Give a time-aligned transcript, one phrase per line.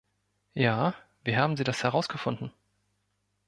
[0.55, 0.95] Ja,
[1.25, 2.51] wie haben Sie das herausgefunden?